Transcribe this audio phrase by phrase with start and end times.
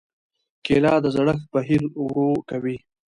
[0.65, 2.77] کېله د زړښت بهیر ورو کوي.